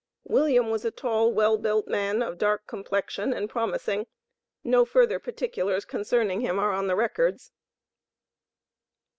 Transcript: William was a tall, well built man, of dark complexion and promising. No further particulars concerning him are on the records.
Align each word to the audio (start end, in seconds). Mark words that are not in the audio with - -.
William 0.23 0.71
was 0.71 0.83
a 0.83 0.89
tall, 0.89 1.31
well 1.31 1.59
built 1.59 1.87
man, 1.87 2.23
of 2.23 2.39
dark 2.39 2.65
complexion 2.65 3.31
and 3.33 3.51
promising. 3.51 4.07
No 4.63 4.83
further 4.83 5.19
particulars 5.19 5.85
concerning 5.85 6.41
him 6.41 6.57
are 6.57 6.73
on 6.73 6.87
the 6.87 6.95
records. 6.95 7.51